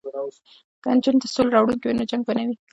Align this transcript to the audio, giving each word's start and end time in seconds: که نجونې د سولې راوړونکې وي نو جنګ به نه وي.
که 0.83 0.87
نجونې 0.95 1.19
د 1.21 1.25
سولې 1.33 1.51
راوړونکې 1.55 1.85
وي 1.87 1.95
نو 1.99 2.09
جنګ 2.11 2.21
به 2.27 2.33
نه 2.37 2.43
وي. 2.47 2.55